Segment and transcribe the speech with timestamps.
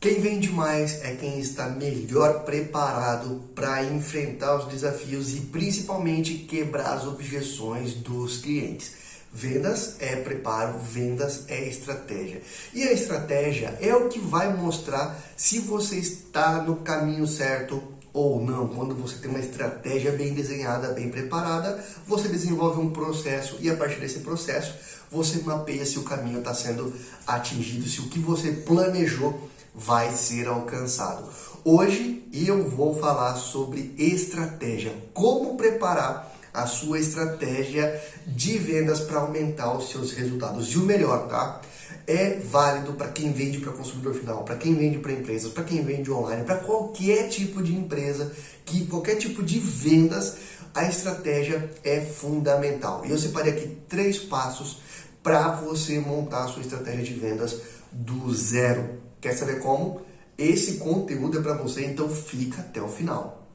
[0.00, 6.94] Quem vende mais é quem está melhor preparado para enfrentar os desafios e principalmente quebrar
[6.94, 8.92] as objeções dos clientes.
[9.30, 12.40] Vendas é preparo, vendas é estratégia.
[12.72, 18.42] E a estratégia é o que vai mostrar se você está no caminho certo ou
[18.42, 18.68] não.
[18.68, 23.76] Quando você tem uma estratégia bem desenhada, bem preparada, você desenvolve um processo e a
[23.76, 24.72] partir desse processo
[25.10, 26.90] você mapeia se o caminho está sendo
[27.26, 31.28] atingido, se o que você planejou vai ser alcançado.
[31.64, 39.72] Hoje eu vou falar sobre estratégia, como preparar a sua estratégia de vendas para aumentar
[39.76, 40.68] os seus resultados.
[40.72, 41.60] E o melhor, tá?
[42.06, 45.82] É válido para quem vende para consumidor final, para quem vende para empresas, para quem
[45.82, 48.32] vende online, para qualquer tipo de empresa,
[48.64, 50.36] que qualquer tipo de vendas,
[50.74, 53.04] a estratégia é fundamental.
[53.04, 54.78] E eu separei aqui três passos
[55.22, 57.60] para você montar a sua estratégia de vendas
[57.92, 59.09] do zero.
[59.20, 60.00] Quer saber como?
[60.38, 63.46] Esse conteúdo é para você, então fica até o final.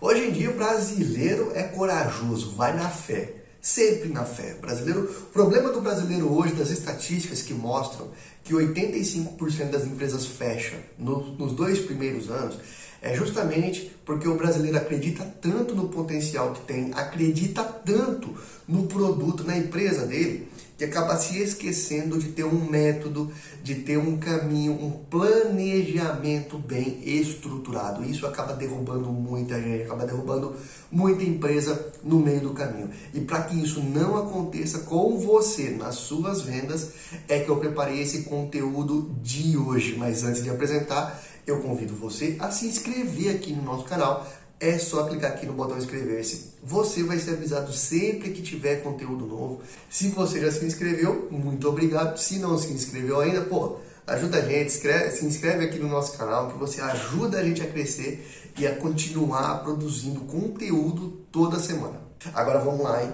[0.00, 4.54] Hoje em dia o brasileiro é corajoso, vai na fé sempre na fé.
[4.60, 8.08] Brasileiro, o problema do brasileiro hoje, das estatísticas que mostram
[8.42, 12.56] que 85% das empresas fecham no, nos dois primeiros anos,
[13.02, 18.34] é justamente porque o brasileiro acredita tanto no potencial que tem, acredita tanto
[18.68, 20.48] no produto, na empresa dele,
[20.80, 23.30] que acaba se esquecendo de ter um método,
[23.62, 28.02] de ter um caminho, um planejamento bem estruturado.
[28.02, 30.56] Isso acaba derrubando muita gente, acaba derrubando
[30.90, 32.88] muita empresa no meio do caminho.
[33.12, 36.92] E para que isso não aconteça com você nas suas vendas,
[37.28, 39.96] é que eu preparei esse conteúdo de hoje.
[39.98, 44.26] Mas antes de apresentar, eu convido você a se inscrever aqui no nosso canal
[44.60, 46.50] é só clicar aqui no botão inscrever-se.
[46.62, 49.62] Você vai ser avisado sempre que tiver conteúdo novo.
[49.88, 52.18] Se você já se inscreveu, muito obrigado.
[52.18, 56.50] Se não se inscreveu ainda, pô, ajuda a gente, se inscreve aqui no nosso canal,
[56.50, 61.98] que você ajuda a gente a crescer e a continuar produzindo conteúdo toda semana.
[62.34, 63.12] Agora vamos lá, hein?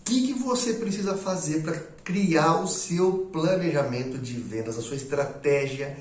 [0.00, 4.96] O que, que você precisa fazer para criar o seu planejamento de vendas, a sua
[4.96, 5.96] estratégia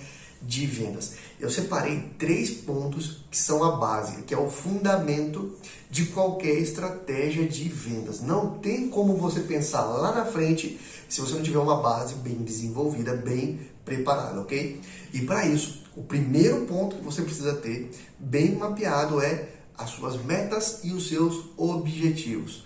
[0.45, 1.13] de vendas.
[1.39, 5.55] Eu separei três pontos que são a base, que é o fundamento
[5.89, 8.21] de qualquer estratégia de vendas.
[8.21, 12.35] Não tem como você pensar lá na frente se você não tiver uma base bem
[12.35, 14.81] desenvolvida, bem preparada, ok?
[15.13, 20.23] E para isso, o primeiro ponto que você precisa ter bem mapeado é as suas
[20.23, 22.65] metas e os seus objetivos.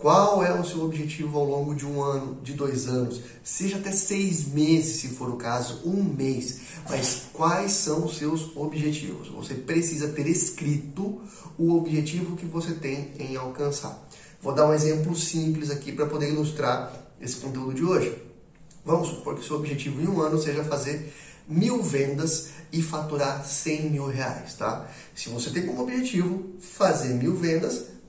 [0.00, 3.92] Qual é o seu objetivo ao longo de um ano, de dois anos, seja até
[3.92, 6.60] seis meses, se for o caso, um mês.
[6.88, 9.28] Mas quais são os seus objetivos?
[9.28, 11.20] Você precisa ter escrito
[11.58, 14.02] o objetivo que você tem em alcançar.
[14.40, 16.90] Vou dar um exemplo simples aqui para poder ilustrar
[17.20, 18.16] esse conteúdo de hoje.
[18.82, 21.12] Vamos supor que seu objetivo em um ano seja fazer
[21.46, 24.88] mil vendas e faturar 100 mil reais, tá?
[25.14, 27.99] Se você tem como objetivo fazer mil vendas,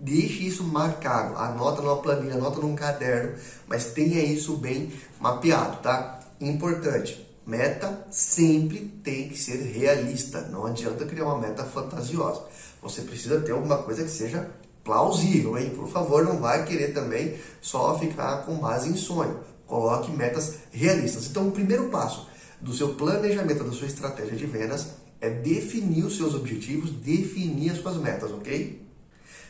[0.00, 6.20] Deixe isso marcado, anota numa planilha, anota num caderno, mas tenha isso bem mapeado, tá?
[6.40, 12.42] Importante, meta sempre tem que ser realista, não adianta criar uma meta fantasiosa.
[12.80, 14.48] Você precisa ter alguma coisa que seja
[14.84, 15.70] plausível, hein?
[15.74, 19.40] Por favor, não vai querer também só ficar com base em sonho.
[19.66, 21.26] Coloque metas realistas.
[21.26, 22.28] Então, o primeiro passo
[22.60, 24.88] do seu planejamento, da sua estratégia de vendas
[25.20, 28.87] é definir os seus objetivos, definir as suas metas, ok?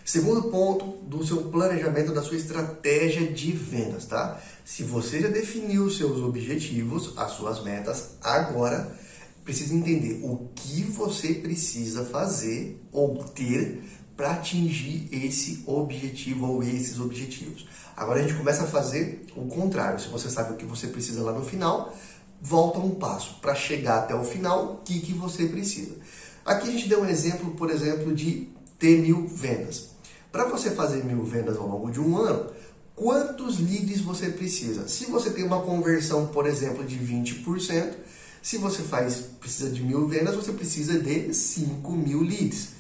[0.09, 4.41] Segundo ponto do seu planejamento, da sua estratégia de vendas, tá?
[4.65, 8.91] Se você já definiu seus objetivos, as suas metas, agora
[9.45, 13.83] precisa entender o que você precisa fazer ou ter
[14.17, 17.69] para atingir esse objetivo ou esses objetivos.
[17.95, 20.01] Agora a gente começa a fazer o contrário.
[20.01, 21.95] Se você sabe o que você precisa lá no final,
[22.41, 24.73] volta um passo para chegar até o final.
[24.73, 25.97] O que, que você precisa?
[26.47, 28.49] Aqui a gente deu um exemplo, por exemplo, de
[28.79, 29.98] ter mil vendas.
[30.31, 32.51] Para você fazer mil vendas ao longo de um ano,
[32.95, 34.87] quantos leads você precisa?
[34.87, 37.95] Se você tem uma conversão, por exemplo, de 20%,
[38.43, 42.71] se você faz precisa de mil vendas, você precisa de 5 mil leads.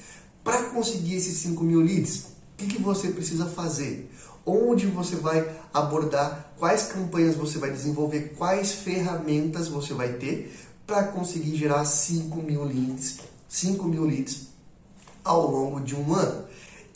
[0.44, 4.10] Para conseguir esses 5 mil leads, o que, que você precisa fazer?
[4.44, 6.52] Onde você vai abordar?
[6.58, 8.34] Quais campanhas você vai desenvolver?
[8.36, 10.54] Quais ferramentas você vai ter
[10.86, 13.18] para conseguir gerar 5 mil leads,
[13.48, 14.48] 5 mil leads
[15.24, 16.46] ao longo de um ano?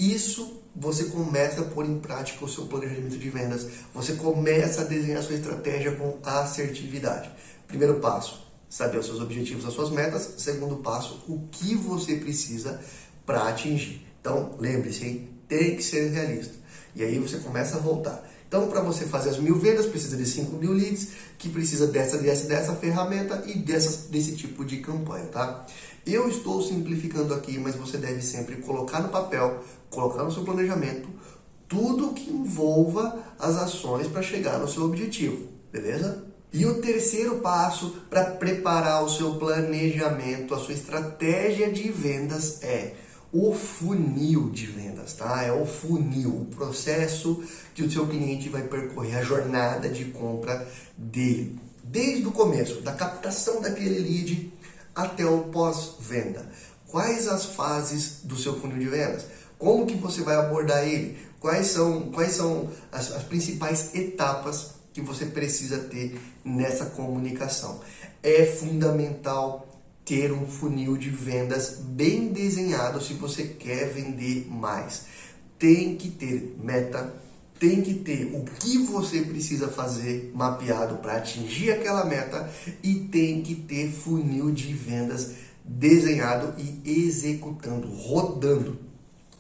[0.03, 3.69] Isso você começa a pôr em prática o seu planejamento de vendas.
[3.95, 7.31] Você começa a desenhar a sua estratégia com assertividade.
[7.69, 10.35] Primeiro passo, saber os seus objetivos, as suas metas.
[10.39, 12.81] Segundo passo, o que você precisa
[13.25, 14.05] para atingir.
[14.21, 16.55] Então, lembre-se, tem que ser realista.
[16.97, 18.29] E aí você começa a voltar.
[18.49, 21.09] Então, para você fazer as mil vendas, precisa de 5 mil leads,
[21.39, 25.65] que precisa dessa, dessa, dessa ferramenta e dessa, desse tipo de campanha, tá?
[26.05, 31.09] Eu estou simplificando aqui, mas você deve sempre colocar no papel, colocar no seu planejamento,
[31.69, 36.25] tudo que envolva as ações para chegar no seu objetivo, beleza?
[36.53, 42.95] E o terceiro passo para preparar o seu planejamento, a sua estratégia de vendas é
[43.33, 45.43] o funil de vendas, tá?
[45.43, 47.43] É o funil, o processo
[47.75, 51.59] que o seu cliente vai percorrer, a jornada de compra dele.
[51.83, 54.52] Desde o começo, da captação daquele lead
[54.95, 56.49] até o pós-venda.
[56.87, 59.27] Quais as fases do seu funil de vendas?
[59.59, 61.17] Como que você vai abordar ele?
[61.41, 67.81] Quais são, quais são as, as principais etapas que você precisa ter nessa comunicação?
[68.23, 69.67] É fundamental
[70.05, 75.05] ter um funil de vendas bem desenhado se você quer vender mais.
[75.59, 77.15] Tem que ter meta,
[77.63, 82.51] tem que ter o que você precisa fazer mapeado para atingir aquela meta
[82.83, 85.31] e tem que ter funil de vendas
[85.65, 88.81] desenhado e executando, rodando.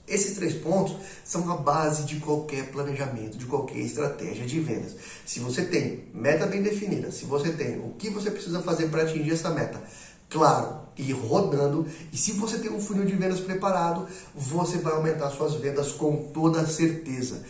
[0.06, 4.94] Esses três pontos são a base de qualquer planejamento, de qualquer estratégia de vendas.
[5.26, 9.02] Se você tem meta bem definida, se você tem o que você precisa fazer para
[9.02, 9.82] atingir essa meta,
[10.30, 11.88] claro, e rodando.
[12.12, 16.30] E se você tem um funil de vendas preparado, você vai aumentar suas vendas com
[16.32, 17.42] toda certeza.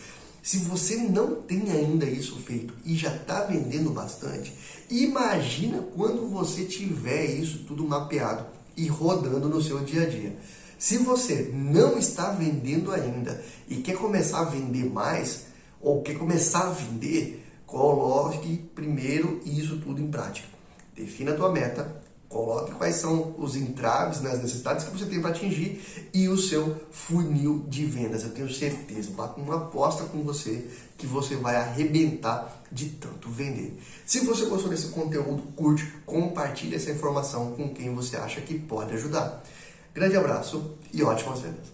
[0.43, 4.53] Se você não tem ainda isso feito e já está vendendo bastante,
[4.89, 8.45] imagina quando você tiver isso tudo mapeado
[8.75, 10.35] e rodando no seu dia a dia.
[10.77, 15.45] Se você não está vendendo ainda e quer começar a vender mais,
[15.79, 20.49] ou quer começar a vender, coloque primeiro isso tudo em prática.
[20.93, 22.02] Defina a tua meta,
[22.33, 26.35] Coloque quais são os entraves, né, as necessidades que você tem para atingir e o
[26.35, 28.23] seu funil de vendas.
[28.23, 33.79] Eu tenho certeza, bato uma aposta com você que você vai arrebentar de tanto vender.
[34.03, 38.95] Se você gostou desse conteúdo, curte, compartilhe essa informação com quem você acha que pode
[38.95, 39.43] ajudar.
[39.93, 41.72] Grande abraço e ótimas vendas!